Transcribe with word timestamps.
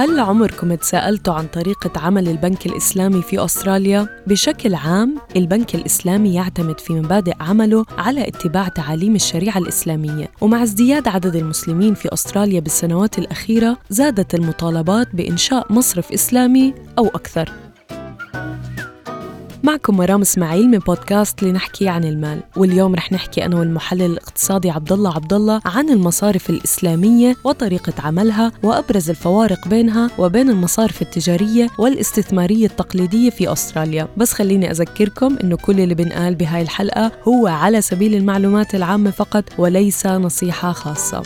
هل 0.00 0.20
عمركم 0.20 0.74
تساءلتوا 0.74 1.34
عن 1.34 1.46
طريقة 1.46 2.00
عمل 2.00 2.28
البنك 2.28 2.66
الإسلامي 2.66 3.22
في 3.22 3.44
أستراليا؟ 3.44 4.08
بشكل 4.26 4.74
عام، 4.74 5.16
البنك 5.36 5.74
الإسلامي 5.74 6.34
يعتمد 6.34 6.80
في 6.80 6.92
مبادئ 6.92 7.34
عمله 7.40 7.84
على 7.98 8.28
اتباع 8.28 8.68
تعاليم 8.68 9.14
الشريعة 9.14 9.58
الإسلامية، 9.58 10.30
ومع 10.40 10.62
ازدياد 10.62 11.08
عدد 11.08 11.36
المسلمين 11.36 11.94
في 11.94 12.14
أستراليا 12.14 12.60
بالسنوات 12.60 13.18
الأخيرة، 13.18 13.78
زادت 13.90 14.34
المطالبات 14.34 15.08
بإنشاء 15.14 15.72
مصرف 15.72 16.12
إسلامي 16.12 16.74
أو 16.98 17.06
أكثر. 17.06 17.52
معكم 19.62 19.96
مرام 19.96 20.20
إسماعيل 20.20 20.68
من 20.68 20.78
بودكاست 20.78 21.42
لنحكي 21.42 21.88
عن 21.88 22.04
المال. 22.04 22.40
واليوم 22.56 22.94
رح 22.94 23.12
نحكي 23.12 23.44
أنا 23.44 23.56
والمحلل 23.56 24.02
الاقتصادي 24.02 24.70
عبد 24.70 24.92
الله 24.92 25.14
عبد 25.14 25.32
الله 25.32 25.60
عن 25.64 25.90
المصارف 25.90 26.50
الإسلامية 26.50 27.36
وطريقة 27.44 27.92
عملها 27.98 28.52
وأبرز 28.62 29.10
الفوارق 29.10 29.68
بينها 29.68 30.10
وبين 30.18 30.50
المصارف 30.50 31.02
التجارية 31.02 31.68
والاستثمارية 31.78 32.66
التقليدية 32.66 33.30
في 33.30 33.52
أستراليا. 33.52 34.08
بس 34.16 34.32
خليني 34.32 34.70
أذكركم 34.70 35.36
إنه 35.44 35.56
كل 35.56 35.80
اللي 35.80 35.94
بنقال 35.94 36.34
بهاي 36.34 36.62
الحلقة 36.62 37.12
هو 37.28 37.46
على 37.46 37.80
سبيل 37.80 38.14
المعلومات 38.14 38.74
العامة 38.74 39.10
فقط 39.10 39.44
وليس 39.58 40.06
نصيحة 40.06 40.72
خاصة. 40.72 41.22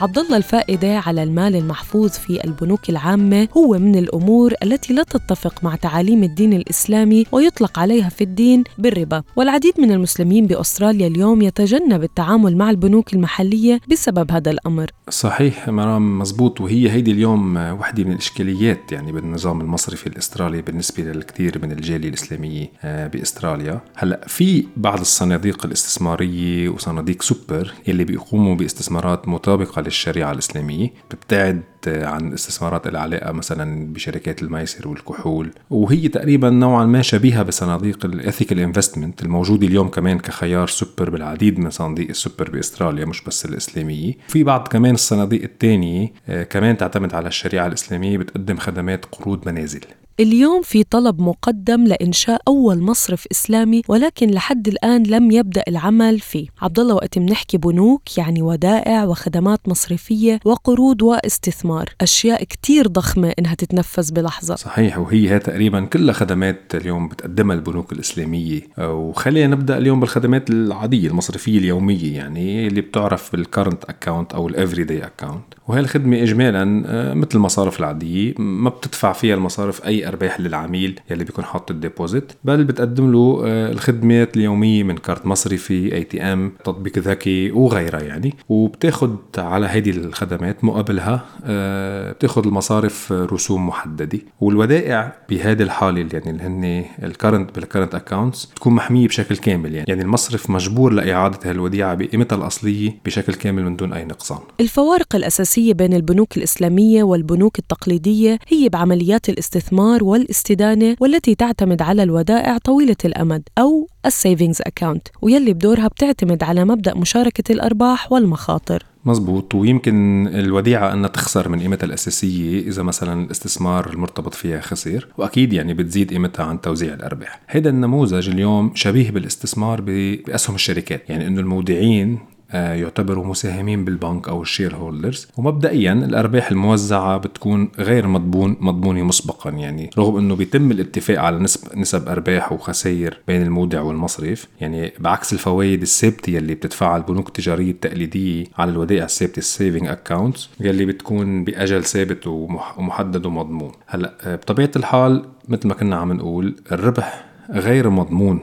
عبد 0.00 0.18
الله 0.18 0.36
الفائدة 0.36 0.98
على 0.98 1.22
المال 1.22 1.56
المحفوظ 1.56 2.10
في 2.10 2.44
البنوك 2.44 2.90
العامة 2.90 3.48
هو 3.56 3.78
من 3.78 3.96
الأمور 3.96 4.54
التي 4.62 4.92
لا 4.92 5.02
تتفق 5.02 5.64
مع 5.64 5.76
تعاليم 5.76 6.22
الدين 6.22 6.52
الإسلامي 6.52 7.26
ويطلق 7.32 7.78
عليها 7.78 8.08
في 8.08 8.24
الدين 8.24 8.64
بالربا. 8.78 9.22
والعديد 9.36 9.80
من 9.80 9.90
المسلمين 9.90 10.46
بأستراليا 10.46 11.06
اليوم 11.06 11.42
يتجنب 11.42 12.02
التعامل 12.02 12.56
مع 12.56 12.70
البنوك 12.70 13.14
المحلية 13.14 13.80
بسبب 13.90 14.30
هذا 14.30 14.50
الأمر. 14.50 14.90
صحيح 15.08 15.68
مرام 15.68 16.18
مزبوط. 16.18 16.60
وهي 16.60 16.90
هيدي 16.90 17.10
اليوم 17.12 17.56
وحدة 17.56 18.04
من 18.04 18.12
الإشكاليات 18.12 18.92
يعني 18.92 19.12
بالنظام 19.12 19.60
المصرفي 19.60 20.06
الأسترالي 20.06 20.62
بالنسبة 20.62 21.02
للكثير 21.02 21.58
من 21.62 21.72
الجالية 21.72 22.08
الإسلامية 22.08 22.72
آه، 22.82 23.06
بأستراليا. 23.06 23.80
هلأ 23.96 24.24
في 24.26 24.66
بعض 24.76 25.00
الصناديق 25.00 25.66
الاستثمارية 25.66 26.68
وصناديق 26.68 27.22
سوبر 27.22 27.72
يلي 27.86 28.04
بيقوموا 28.04 28.54
باستثمارات 28.54 29.28
مطابقة 29.28 29.89
الشريعة 29.90 30.32
الإسلامية 30.32 30.90
بتبتعد 31.10 31.62
عن 31.86 32.28
الاستثمارات 32.28 32.86
العلاقة 32.86 33.32
مثلا 33.32 33.92
بشركات 33.92 34.42
الميسر 34.42 34.88
والكحول 34.88 35.50
وهي 35.70 36.08
تقريبا 36.08 36.50
نوعا 36.50 36.84
ما 36.84 37.02
شبيهة 37.02 37.42
بصناديق 37.42 38.04
ال 38.04 38.11
ethical 38.11 38.60
investment 38.60 39.22
الموجودة 39.22 39.66
اليوم 39.66 39.88
كمان 39.88 40.18
كخيار 40.18 40.66
سوبر 40.66 41.10
بالعديد 41.10 41.58
من 41.58 41.70
صناديق 41.70 42.08
السوبر 42.08 42.50
بأستراليا 42.50 43.04
مش 43.04 43.24
بس 43.24 43.44
الإسلامية. 43.44 44.12
في 44.28 44.44
بعض 44.44 44.68
كمان 44.68 44.94
الصناديق 44.94 45.42
الثانية 45.42 46.12
آه، 46.28 46.42
كمان 46.42 46.76
تعتمد 46.76 47.14
على 47.14 47.28
الشريعة 47.28 47.66
الإسلامية 47.66 48.18
بتقدم 48.18 48.56
خدمات 48.56 49.04
قروض 49.04 49.48
منازل. 49.48 49.80
اليوم 50.20 50.62
في 50.62 50.84
طلب 50.84 51.20
مقدم 51.20 51.84
لإنشاء 51.84 52.40
أول 52.48 52.80
مصرف 52.80 53.26
إسلامي 53.32 53.82
ولكن 53.88 54.30
لحد 54.30 54.68
الآن 54.68 55.02
لم 55.02 55.30
يبدأ 55.30 55.62
العمل 55.68 56.20
فيه. 56.20 56.48
عبد 56.62 56.78
الله 56.78 56.94
وقت 56.94 57.18
بنحكي 57.18 57.58
بنوك 57.58 58.18
يعني 58.18 58.42
ودائع 58.42 59.04
وخدمات 59.04 59.68
مصرفية 59.68 60.40
وقروض 60.44 61.02
واستثمار. 61.02 61.88
أشياء 62.00 62.44
كتير 62.44 62.86
ضخمة 62.86 63.32
إنها 63.38 63.54
تتنفذ 63.54 64.12
بلحظة. 64.12 64.54
صحيح 64.54 64.98
وهي 64.98 65.38
تقريبا 65.38 65.84
كلها 65.84 66.14
خدمات 66.14 66.74
اليوم 66.74 67.08
بتقدمها 67.08 67.56
البنوك 67.56 67.92
الإسلامية. 67.92 68.60
وخلينا 68.78 69.54
نبدأ 69.54 69.78
اليوم 69.78 70.00
بالخدمات 70.00 70.50
العادية 70.50 71.08
المصرفية 71.08 71.58
اليومية 71.58 72.16
يعني 72.16 72.66
اللي 72.66 72.80
بتعرف 72.80 73.32
بال 73.32 73.44
current 73.44 73.84
account 73.84 74.32
أو 74.32 74.48
ال 74.48 74.84
everyday 74.84 75.06
account 75.06 75.44
وهي 75.68 75.80
الخدمة 75.80 76.22
إجمالا 76.22 76.82
آه، 76.86 77.14
مثل 77.14 77.30
المصارف 77.34 77.80
العادية 77.80 78.34
ما 78.38 78.70
بتدفع 78.70 79.12
فيها 79.12 79.34
المصارف 79.34 79.84
أي 79.86 80.09
أرباح 80.10 80.40
للعميل 80.40 81.00
يلي 81.10 81.24
بيكون 81.24 81.44
حاط 81.44 81.70
ال 81.70 81.78
deposit 81.78 82.32
بل 82.44 82.64
بتقدم 82.64 83.12
له 83.12 83.42
آه، 83.44 83.72
الخدمات 83.72 84.36
اليومية 84.36 84.82
من 84.82 84.96
كارت 84.96 85.26
مصرفي 85.26 85.94
ATM 85.94 86.52
تطبيق 86.64 86.98
ذكي 86.98 87.50
وغيرها 87.50 88.00
يعني. 88.00 88.34
وبتاخد 88.48 89.16
على 89.38 89.66
هيدي 89.66 89.90
الخدمات 89.90 90.64
مقابلها 90.64 91.24
آه، 91.44 92.12
بتاخد 92.12 92.46
المصارف 92.46 93.12
رسوم 93.12 93.66
محددة. 93.66 94.18
والودائع 94.40 95.12
بهذه 95.28 95.62
الحاله 95.62 96.08
يعني 96.12 96.30
اللي 96.30 96.42
هن 96.42 96.84
ال 97.02 97.08
current 97.08 97.54
بال 97.54 97.63
current 97.63 97.94
accounts 97.94 98.44
بتكون 98.44 98.72
محمية 98.72 99.08
بشكل 99.08 99.36
كامل 99.36 99.74
يعني. 99.74 99.86
يعني 99.88 100.02
المصرف 100.02 100.50
مجبور 100.50 100.92
لإعادة 100.92 101.50
هالوديعة 101.50 101.94
بقيمتها 101.94 102.36
الأصلية 102.36 102.96
بشكل 103.04 103.34
كامل 103.34 103.64
من 103.64 103.76
دون 103.76 103.92
أي 103.92 104.04
نقصان. 104.04 104.38
الفوارق 104.60 105.16
الأساسية 105.16 105.72
بين 105.72 105.94
البنوك 105.94 106.36
الإسلامية 106.36 107.02
والبنوك 107.02 107.58
التقليدية 107.58 108.38
هي 108.48 108.68
بعمليات 108.68 109.28
الاستثمار 109.28 109.89
الاستثمار 109.90 110.04
والاستدانة 110.04 110.96
والتي 111.00 111.34
تعتمد 111.34 111.82
على 111.82 112.02
الودائع 112.02 112.58
طويلة 112.58 112.96
الأمد 113.04 113.42
أو 113.58 113.88
ال 114.06 114.13
savings 114.13 114.62
account 114.66 115.08
ويلي 115.22 115.52
بدورها 115.52 115.88
بتعتمد 115.88 116.42
على 116.42 116.64
مبدأ 116.64 116.94
مشاركة 116.94 117.52
الأرباح 117.52 118.12
والمخاطر. 118.12 118.82
مزبوط. 119.04 119.54
ويمكن 119.54 120.26
الوديعة 120.26 120.92
أنها 120.92 121.08
تخسر 121.08 121.48
من 121.48 121.60
قيمتها 121.60 121.86
الأساسية 121.86 122.60
إذا 122.68 122.82
مثلا 122.82 123.24
الاستثمار 123.24 123.90
المرتبط 123.90 124.34
فيها 124.34 124.60
خسر 124.60 125.08
وأكيد 125.18 125.52
يعني 125.52 125.74
بتزيد 125.74 126.10
قيمتها 126.10 126.44
عن 126.44 126.60
توزيع 126.60 126.94
الأرباح. 126.94 127.40
هذا 127.46 127.68
النموذج 127.68 128.28
اليوم 128.28 128.72
شبيه 128.74 129.10
بالاستثمار 129.10 129.80
بأسهم 129.80 130.54
الشركات. 130.54 131.10
يعني 131.10 131.26
أنه 131.26 131.40
المودعين 131.40 132.18
يعتبروا 132.54 133.26
مساهمين 133.26 133.84
بالبنك 133.84 134.28
أو 134.28 134.42
ال 134.42 134.76
shareholders. 134.76 135.28
ومبدئيا 135.36 135.92
الأرباح 135.92 136.50
الموزعة 136.50 137.18
بتكون 137.18 137.68
غير 137.78 138.06
مضمون 138.06 138.56
مضمونة 138.60 139.02
مسبقا 139.02 139.50
يعني 139.50 139.90
رغم 139.98 140.16
إنه 140.16 140.36
بيتم 140.36 140.70
الاتفاق 140.70 141.18
على 141.18 141.38
نسب 141.38 141.78
نسب 141.78 142.08
أرباح 142.08 142.52
وخسائر 142.52 143.18
بين 143.28 143.42
المودع 143.42 143.80
والمصرف 143.80 144.46
يعني 144.60 144.92
بعكس 144.98 145.32
الفوائد 145.32 145.82
الثابتة 145.82 146.30
يلي 146.30 146.54
بتدفعها 146.54 146.96
البنوك 146.96 147.28
التجارية 147.28 147.70
التقليدية 147.70 148.44
على 148.58 148.70
الودائع 148.70 149.04
الثابتة 149.04 149.38
ال 149.38 149.45
saving 149.45 149.88
accounts 149.88 150.50
يلي 150.60 150.84
بتكون 150.84 151.44
بأجل 151.44 151.84
ثابت 151.84 152.26
ومحدد 152.26 153.26
ومضمون. 153.26 153.72
هلأ 153.86 154.14
آه، 154.22 154.36
بطبيعة 154.36 154.70
الحال 154.76 155.24
مثل 155.48 155.68
ما 155.68 155.74
كنا 155.74 155.96
عم 155.96 156.12
نقول 156.12 156.56
الربح 156.72 157.29
غير 157.52 157.90
مضمون 157.90 158.40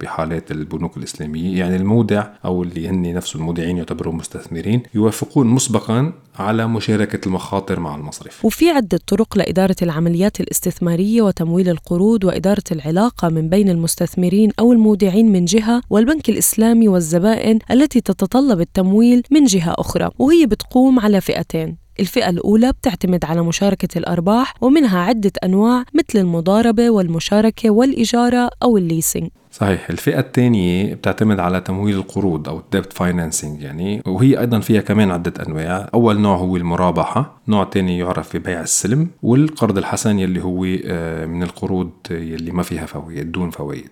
بحالات 0.00 0.50
البنوك 0.50 0.96
الإسلامية. 0.96 1.58
يعني 1.58 1.76
المودع 1.76 2.26
أو 2.44 2.62
اللي 2.62 2.88
هن 2.88 3.14
نفس 3.14 3.36
المودعين 3.36 3.76
يعتبروا 3.76 4.12
مستثمرين 4.12 4.82
يوافقون 4.94 5.46
مسبقا 5.46 6.12
على 6.38 6.68
مشاركة 6.68 7.26
المخاطر 7.26 7.80
مع 7.80 7.94
المصرف. 7.94 8.44
وفي 8.44 8.70
عدة 8.70 9.00
طرق 9.06 9.38
لإدارة 9.38 9.76
العمليات 9.82 10.40
الاستثمارية 10.40 11.22
وتمويل 11.22 11.68
القروض 11.68 12.24
وإدارة 12.24 12.62
العلاقة 12.72 13.28
من 13.28 13.48
بين 13.48 13.68
المستثمرين 13.68 14.50
أو 14.58 14.72
المودعين 14.72 15.32
من 15.32 15.44
جهة 15.44 15.82
والبنك 15.90 16.28
الإسلامي 16.28 16.88
والزبائن 16.88 17.58
التي 17.70 18.00
تتطلب 18.00 18.60
التمويل 18.60 19.22
من 19.30 19.44
جهة 19.44 19.74
أخرى 19.78 20.10
وهي 20.18 20.46
بتقوم 20.46 21.00
على 21.00 21.20
فئتين. 21.20 21.83
الفئة 22.00 22.30
الأولى 22.30 22.72
بتعتمد 22.72 23.24
على 23.24 23.42
مشاركة 23.42 23.98
الأرباح 23.98 24.54
ومنها 24.60 24.98
عدة 25.00 25.32
أنواع 25.44 25.84
مثل 25.94 26.18
المضاربة 26.18 26.90
والمشاركة 26.90 27.70
والإجارة 27.70 28.50
أو 28.62 28.76
الليسينج. 28.76 29.30
صحيح 29.50 29.90
الفئة 29.90 30.20
الثانية 30.20 30.94
بتعتمد 30.94 31.40
على 31.40 31.60
تمويل 31.60 31.96
القروض 31.96 32.48
أو 32.48 32.58
ال 32.58 32.65
debt 32.65 32.92
financing 32.92 33.62
يعني 33.62 34.02
وهي 34.06 34.40
أيضا 34.40 34.60
فيها 34.60 34.80
كمان 34.80 35.10
عدة 35.10 35.32
أنواع. 35.46 35.88
أول 35.94 36.20
نوع 36.20 36.36
هو 36.36 36.56
المرابحة 36.56 37.40
نوع 37.48 37.64
تاني 37.64 37.98
يعرف 37.98 38.36
ببيع 38.36 38.60
السلم 38.60 39.08
والقرض 39.22 39.78
الحسن 39.78 40.18
يلي 40.18 40.42
هو 40.44 40.66
آه، 40.84 41.26
من 41.26 41.42
القروض 41.42 41.90
يلي 42.10 42.50
ما 42.50 42.62
فيها 42.62 42.86
فوائد 42.86 43.32
دون 43.32 43.50
فوائد. 43.50 43.90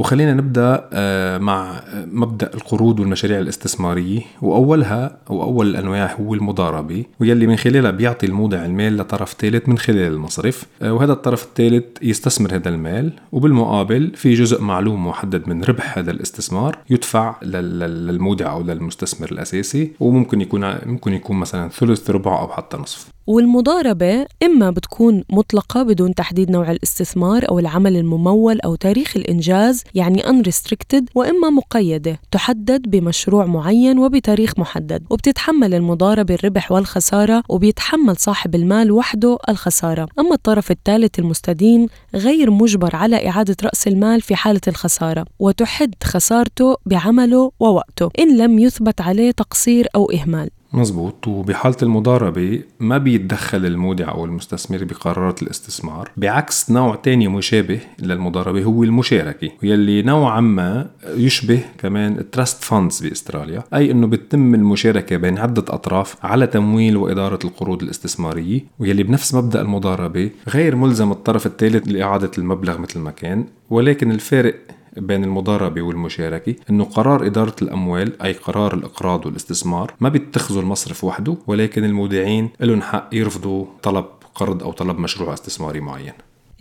وخلينا 0.00 0.34
نبدأ 0.34 0.88
آه، 0.92 1.38
مع 1.38 1.82
مبدأ 2.12 2.50
القروض 2.54 3.00
والمشاريع 3.00 3.38
الاستثمارية. 3.38 4.20
وأولها 4.42 5.18
أو 5.30 5.42
أول 5.42 5.66
الأنواع 5.66 6.14
هو 6.14 6.34
المضاربة 6.34 7.04
واللي 7.20 7.46
من 7.46 7.56
خلالها 7.56 7.90
بيعطي 7.90 8.26
المودع 8.26 8.64
المال 8.64 8.96
لطرف 8.96 9.36
ثالث 9.38 9.68
من 9.68 9.78
خلال 9.78 10.12
المصرف. 10.12 10.66
آه، 10.82 10.92
وهذا 10.92 11.12
الطرف 11.12 11.44
الثالث 11.44 11.84
يستثمر 12.02 12.54
هذا 12.54 12.68
المال 12.68 13.12
وبالمقابل 13.32 14.12
في 14.14 14.34
جزء 14.34 14.62
معلوم 14.62 15.06
محدد 15.06 15.48
من 15.48 15.64
ربح 15.64 15.98
هذا 15.98 16.10
الاستثمار 16.10 16.78
يدفع 16.90 17.36
للمودع 17.42 18.52
أو 18.52 18.62
للمستثمر 18.62 19.32
الأساسي 19.32 19.92
وممكن 20.00 20.40
يكون 20.40 20.74
ممكن 20.86 21.12
يكون 21.12 21.36
مثلا 21.36 21.68
ثلث 21.68 22.10
ربع 22.10 22.40
أو 22.40 22.48
حتى 22.48 22.76
نصف. 22.76 23.08
والمضاربة 23.26 24.26
إما 24.42 24.70
بتكون 24.70 25.24
مطلقة 25.30 25.82
بدون 25.82 26.14
تحديد 26.14 26.50
نوع 26.50 26.70
الاستثمار 26.70 27.48
أو 27.48 27.58
العمل 27.58 27.96
الممول 27.96 28.60
أو 28.60 28.74
تاريخ 28.74 29.16
الإنجاز 29.16 29.84
يعني 29.94 30.22
unrestricted 30.22 31.04
وإما 31.14 31.50
مقيدة 31.50 32.20
تحدد 32.30 32.90
بمشروع 32.90 33.46
معين 33.46 33.98
وبتاريخ 33.98 34.52
محدد 34.58 35.02
وبتتحمل 35.10 35.74
المضاربة 35.74 36.34
الربح 36.34 36.72
والخسارة 36.72 37.42
وبيتحمل 37.48 38.16
صاحب 38.16 38.54
المال 38.54 38.92
وحده 38.92 39.38
الخسارة. 39.48 40.08
أما 40.18 40.34
الطرف 40.34 40.70
الثالث 40.70 41.18
المستدين 41.18 41.86
غير 42.14 42.50
مجبر 42.50 42.96
على 42.96 43.28
إعادة 43.28 43.56
رأس 43.62 43.88
المال 43.88 44.20
في 44.20 44.36
حالة 44.36 44.60
الخسارة 44.68 45.24
وتحد 45.38 45.94
خسارته 46.04 46.76
بعمله 46.86 47.52
ووقته 47.60 48.10
إن 48.18 48.36
لم 48.36 48.58
يثبت 48.58 49.00
عليه 49.00 49.30
تقصير 49.30 49.88
أو 49.94 50.10
إهمال. 50.10 50.50
مزبوط 50.72 51.28
وبحالة 51.28 51.76
المضاربة 51.82 52.62
ما 52.80 52.98
بيتدخل 52.98 53.66
المودع 53.66 54.10
أو 54.10 54.24
المستثمر 54.24 54.84
بقرارات 54.84 55.42
الاستثمار. 55.42 56.10
بعكس 56.16 56.70
نوع 56.70 56.94
تاني 56.94 57.28
مشابه 57.28 57.80
للمضاربة 57.98 58.62
هو 58.64 58.84
المشاركة 58.84 59.50
واللي 59.62 60.02
نوعا 60.02 60.40
ما 60.40 60.90
يشبه 61.16 61.60
كمان 61.78 62.18
ال 62.18 62.26
trust 62.26 62.64
funds 62.64 63.00
بأستراليا. 63.06 63.62
أي 63.74 63.90
أنه 63.90 64.06
بتتم 64.06 64.54
المشاركة 64.54 65.16
بين 65.16 65.38
عدة 65.38 65.64
أطراف 65.68 66.16
على 66.22 66.46
تمويل 66.46 66.96
وإدارة 66.96 67.38
القروض 67.44 67.82
الاستثمارية. 67.82 68.60
واللي 68.78 69.02
بنفس 69.02 69.34
مبدأ 69.34 69.60
المضاربة 69.60 70.30
غير 70.48 70.76
ملزم 70.76 71.12
الطرف 71.12 71.46
الثالث 71.46 71.88
لإعادة 71.88 72.30
المبلغ 72.38 72.78
مثل 72.78 72.98
ما 72.98 73.10
كان 73.10 73.44
ولكن 73.70 74.10
الفارق 74.10 74.54
بين 74.96 75.24
المضاربة 75.24 75.82
والمشاركة 75.82 76.54
إنه 76.70 76.84
قرار 76.84 77.26
إدارة 77.26 77.56
الأموال 77.62 78.22
أي 78.22 78.32
قرار 78.32 78.74
الإقراض 78.74 79.26
والاستثمار 79.26 79.94
ما 80.00 80.08
بيتخذه 80.08 80.60
المصرف 80.60 81.04
وحده 81.04 81.36
ولكن 81.46 81.84
المودعين 81.84 82.48
لهم 82.60 82.82
حق 82.82 83.08
يرفضوا 83.12 83.64
طلب 83.82 84.04
قرض 84.34 84.62
أو 84.62 84.72
طلب 84.72 84.98
مشروع 84.98 85.34
استثماري 85.34 85.80
معين. 85.80 86.12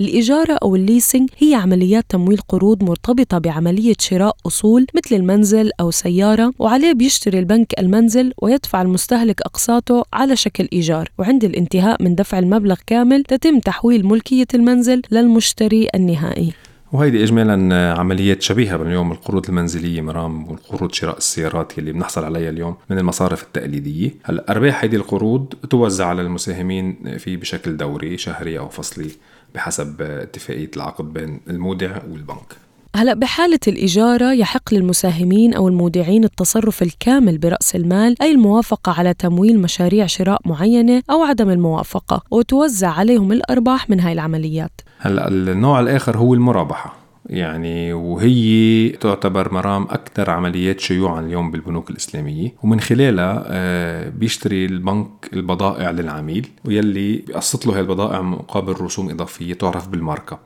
الإجارة 0.01 0.53
أو 0.63 0.75
الليسنج 0.75 1.29
هي 1.37 1.55
عمليات 1.55 2.05
تمويل 2.09 2.37
قروض 2.37 2.83
مرتبطة 2.83 3.37
بعملية 3.37 3.93
شراء 3.99 4.35
أصول 4.47 4.85
مثل 4.95 5.15
المنزل 5.15 5.71
أو 5.79 5.91
سيارة 5.91 6.53
وعليه 6.59 6.93
بيشتري 6.93 7.39
البنك 7.39 7.79
المنزل 7.79 8.33
ويدفع 8.37 8.81
المستهلك 8.81 9.41
أقساطه 9.41 10.05
على 10.13 10.35
شكل 10.35 10.67
إيجار. 10.73 11.11
وعند 11.17 11.43
الانتهاء 11.43 12.03
من 12.03 12.15
دفع 12.15 12.39
المبلغ 12.39 12.77
كامل 12.87 13.23
تتم 13.23 13.59
تحويل 13.59 14.05
ملكية 14.05 14.47
المنزل 14.53 15.01
للمشتري 15.11 15.89
النهائي. 15.95 16.53
وهيدي 16.91 17.23
اجمالا 17.23 17.93
عمليات 17.99 18.41
شبيهة 18.41 18.77
باليوم 18.77 19.11
القروض 19.11 19.49
المنزلية 19.49 20.01
مرام 20.01 20.51
والقروض 20.51 20.91
شراء 20.93 21.17
السيارات 21.17 21.79
اللي 21.79 21.91
بنحصل 21.91 22.23
عليها 22.23 22.49
اليوم 22.49 22.75
من 22.89 22.97
المصارف 22.97 23.43
التقليدية. 23.43 24.11
هلأ 24.23 24.51
أرباح 24.51 24.83
هيدي 24.83 24.95
القروض 24.95 25.53
توزع 25.69 26.05
على 26.07 26.21
المساهمين 26.21 27.17
في 27.17 27.37
بشكل 27.37 27.77
دوري 27.77 28.17
شهري 28.17 28.59
أو 28.59 28.69
فصلي 28.69 29.11
بحسب 29.55 30.01
اتفاقية 30.01 30.71
العقد 30.75 31.13
بين 31.13 31.39
المودع 31.49 31.97
والبنك. 32.11 32.68
هلا 32.95 33.13
بحالة 33.13 33.59
الإجارة 33.67 34.33
يحق 34.33 34.73
للمساهمين 34.73 35.53
أو 35.53 35.67
المودعين 35.67 36.23
التصرف 36.23 36.81
الكامل 36.83 37.37
برأس 37.37 37.75
المال 37.75 38.15
أي 38.21 38.31
الموافقة 38.31 38.91
على 38.91 39.13
تمويل 39.13 39.59
مشاريع 39.59 40.05
شراء 40.05 40.41
معينة 40.45 41.03
أو 41.09 41.23
عدم 41.23 41.49
الموافقة 41.49 42.21
وتوزع 42.31 42.89
عليهم 42.89 43.31
الأرباح 43.31 43.89
من 43.89 43.99
هاي 43.99 44.13
العمليات. 44.13 44.81
هلا 44.99 45.27
النوع 45.27 45.79
الآخر 45.79 46.17
هو 46.17 46.33
المرابحة. 46.33 46.95
يعني 47.25 47.93
وهي 47.93 48.89
تعتبر 48.89 49.53
مرام 49.53 49.83
أكثر 49.83 50.29
عمليات 50.29 50.79
شيوعا 50.79 51.21
اليوم 51.21 51.51
بالبنوك 51.51 51.89
الإسلامية 51.89 52.55
ومن 52.63 52.79
خلالها 52.79 53.43
آه، 53.47 54.09
بيشتري 54.09 54.65
البنك 54.65 55.09
البضائع 55.33 55.91
للعميل 55.91 56.47
ويلي 56.65 57.17
بيقسط 57.17 57.65
له 57.65 57.73
هاي 57.73 57.79
البضائع 57.79 58.21
مقابل 58.21 58.81
رسوم 58.81 59.09
إضافية 59.09 59.53
تعرف 59.53 59.87
بالمارك 59.87 60.39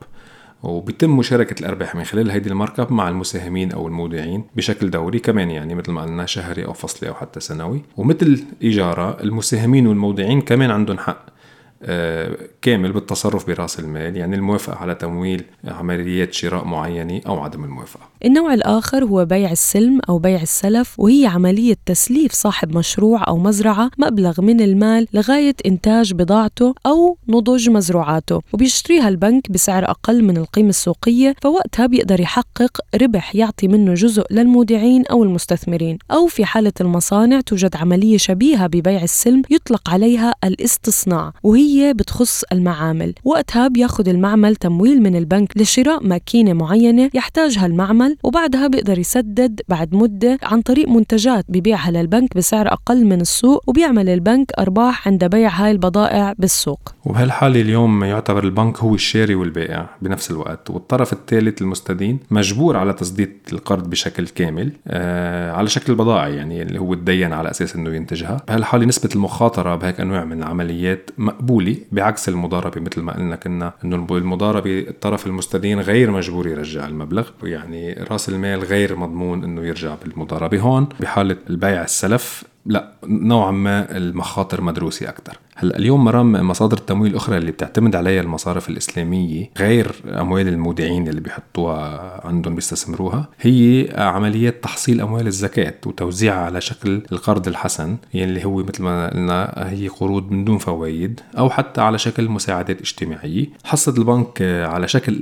اب 0.63 0.69
وبيتم 0.69 1.17
مشاركة 1.17 1.59
الأرباح 1.59 1.95
من 1.95 2.03
خلال 2.03 2.31
هيدي 2.31 2.49
المارك 2.49 2.91
مع 2.91 3.09
المساهمين 3.09 3.71
أو 3.71 3.87
المودعين 3.87 4.43
بشكل 4.55 4.89
دوري 4.89 5.19
كمان 5.19 5.51
يعني 5.51 5.75
مثل 5.75 5.91
ما 5.91 6.01
قلنا 6.01 6.25
شهري 6.25 6.65
أو 6.65 6.73
فصلي 6.73 7.09
أو 7.09 7.13
حتى 7.13 7.39
سنوي. 7.39 7.81
ومثل 7.97 8.43
الإجارة 8.61 9.23
المساهمين 9.23 9.87
والمودعين 9.87 10.41
كمان 10.41 10.71
عندهم 10.71 10.97
حق 10.97 11.32
كامل 12.61 12.91
بالتصرف 12.91 13.47
براس 13.47 13.79
المال 13.79 14.17
يعني 14.17 14.35
الموافقة 14.35 14.75
على 14.75 14.95
تمويل 14.95 15.43
عمليات 15.65 16.33
شراء 16.33 16.65
معينة 16.65 17.21
أو 17.27 17.39
عدم 17.39 17.63
الموافقة. 17.63 18.13
النوع 18.25 18.53
الآخر 18.53 19.03
هو 19.03 19.25
بيع 19.25 19.51
السلم 19.51 19.99
أو 20.09 20.19
بيع 20.19 20.41
السلف 20.41 20.99
وهي 20.99 21.25
عملية 21.25 21.75
تسليف 21.85 22.31
صاحب 22.31 22.77
مشروع 22.77 23.27
أو 23.27 23.37
مزرعة 23.37 23.91
مبلغ 23.97 24.41
من 24.41 24.61
المال 24.61 25.07
لغاية 25.13 25.55
إنتاج 25.65 26.13
بضاعته 26.13 26.75
أو 26.85 27.17
نضج 27.27 27.69
مزروعاته 27.69 28.41
وبيشتريها 28.53 29.09
البنك 29.09 29.51
بسعر 29.51 29.83
أقل 29.89 30.23
من 30.23 30.37
القيمة 30.37 30.69
السوقية 30.69 31.35
فوقتها 31.41 31.85
بيقدر 31.85 32.19
يحقق 32.19 32.79
ربح 33.01 33.35
يعطي 33.35 33.67
منه 33.67 33.93
جزء 33.93 34.23
للمودعين 34.31 35.05
أو 35.05 35.23
المستثمرين. 35.23 35.97
أو 36.11 36.27
في 36.27 36.45
حالة 36.45 36.73
المصانع 36.81 37.41
توجد 37.41 37.75
عملية 37.75 38.17
شبيهة 38.17 38.67
ببيع 38.67 39.03
السلم 39.03 39.41
يطلق 39.49 39.89
عليها 39.89 40.33
الاستصناع 40.43 41.33
وهي 41.43 41.72
هي 41.81 41.93
بتخص 41.93 42.43
المعامل. 42.51 43.13
وقتها 43.23 43.67
بياخد 43.67 44.07
المعمل 44.07 44.55
تمويل 44.55 45.01
من 45.01 45.15
البنك 45.15 45.57
لشراء 45.57 46.07
ماكينة 46.07 46.53
معينة 46.53 47.09
يحتاجها 47.13 47.65
المعمل 47.65 48.17
وبعدها 48.23 48.67
بيقدر 48.67 48.99
يسدد 48.99 49.61
بعد 49.69 49.95
مدة 49.95 50.37
عن 50.43 50.61
طريق 50.61 50.89
منتجات 50.89 51.45
ببيعها 51.49 51.91
للبنك 51.91 52.37
بسعر 52.37 52.67
أقل 52.67 53.05
من 53.05 53.21
السوق 53.21 53.69
وبيعمل 53.69 54.09
البنك 54.09 54.51
أرباح 54.59 55.07
عند 55.07 55.25
بيع 55.25 55.49
هاي 55.49 55.71
البضائع 55.71 56.33
بالسوق. 56.37 56.93
وبهالحالة 57.05 57.61
اليوم 57.61 58.03
يعتبر 58.03 58.43
البنك 58.43 58.79
هو 58.79 58.95
الشاري 58.95 59.35
والبائع 59.35 59.89
بنفس 60.01 60.31
الوقت. 60.31 60.69
والطرف 60.69 61.13
الثالث 61.13 61.61
المستدين 61.61 62.19
مجبور 62.31 62.77
على 62.77 62.93
تسديد 62.93 63.37
القرض 63.53 63.89
بشكل 63.89 64.27
كامل 64.27 64.71
آه 64.87 65.51
على 65.51 65.67
شكل 65.67 65.95
بضائع 65.95 66.27
يعني 66.27 66.61
اللي 66.61 66.79
هو 66.79 66.93
تدين 66.93 67.33
على 67.33 67.51
أساس 67.51 67.75
أنه 67.75 67.95
ينتجها. 67.95 68.41
بهالحالة 68.47 68.85
نسبة 68.85 69.09
المخاطرة 69.15 69.75
بهيك 69.75 69.99
أنواع 69.99 70.25
من 70.25 70.37
العمليات 70.37 71.09
مقبولة. 71.17 71.62
مقبولة 71.63 71.85
بعكس 71.91 72.29
المضاربة 72.29 72.81
مثل 72.81 73.01
ما 73.01 73.13
قلنا 73.13 73.35
كنا 73.35 73.73
إنه 73.85 73.95
المضاربة 74.17 74.79
الطرف 74.79 75.27
المستدين 75.27 75.79
غير 75.79 76.11
مجبور 76.11 76.47
يرجع 76.47 76.87
المبلغ 76.87 77.29
يعني 77.43 77.93
رأس 77.93 78.29
المال 78.29 78.59
غير 78.59 78.95
مضمون 78.95 79.43
إنه 79.43 79.61
يرجع 79.61 79.95
بالمضاربة. 79.95 80.59
هون 80.59 80.87
بحالة 80.99 81.37
البيع 81.49 81.83
السلف 81.83 82.43
لا 82.65 82.93
نوعا 83.05 83.51
ما 83.51 83.97
المخاطر 83.97 84.61
مدروسة 84.61 85.09
أكثر 85.09 85.37
هلأ 85.55 85.77
اليوم 85.77 86.03
مرام 86.03 86.31
مصادر 86.47 86.77
التمويل 86.77 87.11
الأخرى 87.11 87.37
اللي 87.37 87.51
بتعتمد 87.51 87.95
عليها 87.95 88.21
المصارف 88.21 88.69
الإسلامية 88.69 89.49
غير 89.57 89.95
أموال 90.05 90.47
المودعين 90.47 91.07
اللي 91.07 91.21
بيحطوها 91.21 92.21
عندهم 92.27 92.55
بيستثمروها 92.55 93.29
هي 93.41 93.93
عمليات 93.97 94.63
تحصيل 94.63 95.01
أموال 95.01 95.27
الزكاة 95.27 95.73
وتوزيعها 95.85 96.45
على 96.45 96.61
شكل 96.61 97.01
القرض 97.11 97.47
الحسن 97.47 97.97
يعني 98.13 98.29
اللي 98.29 98.45
هو 98.45 98.63
مثل 98.63 98.83
ما 98.83 99.09
قلنا 99.09 99.53
هي 99.57 99.87
قروض 99.87 100.31
من 100.31 100.45
دون 100.45 100.57
فوائد 100.57 101.19
أو 101.37 101.49
حتى 101.49 101.81
على 101.81 101.97
شكل 101.97 102.29
مساعدات 102.29 102.81
اجتماعية. 102.81 103.47
حصة 103.63 103.93
البنك 103.97 104.41
على 104.41 104.87
شكل 104.87 105.19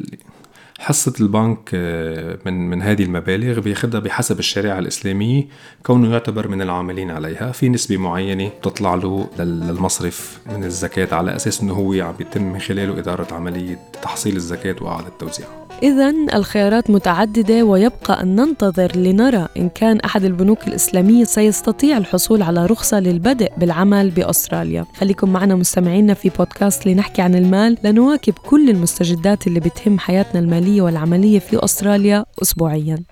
حصة 0.81 1.13
البنك 1.21 1.69
آه، 1.73 2.37
من 2.45 2.69
من 2.69 2.81
هذه 2.81 3.03
المبالغ 3.03 3.59
بياخذها 3.59 3.99
بحسب 3.99 4.39
الشريعة 4.39 4.79
الإسلامية 4.79 5.47
كونه 5.83 6.11
يعتبر 6.11 6.47
من 6.47 6.61
العاملين 6.61 7.11
عليها. 7.11 7.51
في 7.51 7.69
نسبة 7.69 7.97
معينة 7.97 8.49
بتطلع 8.49 8.95
له 8.95 9.29
للمصرف 9.39 10.39
من 10.45 10.63
الزكاة 10.63 11.15
على 11.15 11.35
أساس 11.35 11.61
أنه 11.61 11.73
هو 11.73 11.93
عم 11.93 12.13
بيتم 12.17 12.53
من 12.53 12.59
خلاله 12.59 12.99
إدارة 12.99 13.33
عملية 13.33 13.79
تحصيل 14.01 14.35
الزكاة 14.35 14.75
وإعادة 14.81 15.11
توزيعها 15.19 15.60
إذا 15.83 16.13
الخيارات 16.33 16.89
متعددة 16.89 17.63
ويبقى 17.63 18.21
أن 18.21 18.35
ننتظر 18.35 18.95
لنرى 18.95 19.47
إن 19.57 19.69
كان 19.69 19.99
أحد 19.99 20.23
البنوك 20.23 20.67
الإسلامية 20.67 21.23
سيستطيع 21.23 21.97
الحصول 21.97 22.41
على 22.41 22.65
رخصة 22.65 22.99
للبدء 22.99 23.51
بالعمل 23.57 24.09
بأستراليا. 24.09 24.85
خليكم 24.97 25.33
معنا 25.33 25.55
مستمعينا 25.55 26.13
في 26.13 26.29
بودكاست 26.29 26.85
لنحكي 26.85 27.21
عن 27.21 27.35
المال. 27.35 27.77
لنواكب 27.83 28.33
كل 28.33 28.69
المستجدات 28.69 29.47
اللي 29.47 29.59
بتهم 29.59 29.99
حياتنا 29.99 30.39
المالية 30.39 30.81
والعملية 30.81 31.39
في 31.39 31.65
أستراليا 31.65 32.25
أسبوعياً. 32.41 33.03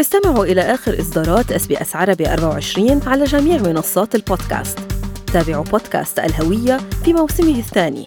استمعوا 0.00 0.44
إلى 0.44 0.60
آخر 0.60 1.00
إصدارات 1.00 1.52
SBS 1.52 1.96
عربي 1.96 2.32
24 2.32 3.00
على 3.06 3.24
جميع 3.24 3.62
منصات 3.62 4.14
البودكاست. 4.14 4.78
تابعوا 5.32 5.64
بودكاست 5.64 6.18
الهوية 6.18 6.78
في 7.04 7.12
موسمه 7.12 7.58
الثاني. 7.58 8.06